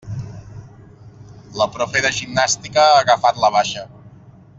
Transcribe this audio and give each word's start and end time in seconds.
La 1.61 1.67
profe 1.75 2.01
de 2.05 2.11
gimnàstica 2.21 2.87
ha 2.87 2.99
agafat 3.03 3.43
la 3.45 3.53
baixa. 3.59 3.85